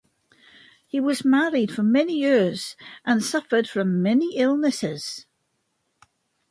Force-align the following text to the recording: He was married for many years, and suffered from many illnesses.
He 0.87 0.99
was 0.99 1.23
married 1.23 1.71
for 1.71 1.83
many 1.83 2.15
years, 2.15 2.75
and 3.05 3.23
suffered 3.23 3.69
from 3.69 4.01
many 4.01 4.35
illnesses. 4.37 5.27